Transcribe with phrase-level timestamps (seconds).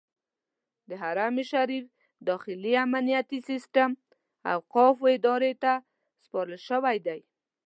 [0.89, 1.85] د حرم شریف
[2.29, 3.89] داخلي امنیتي سیستم
[4.53, 5.73] اوقافو ادارې ته
[6.23, 7.19] سپارل شوی دی.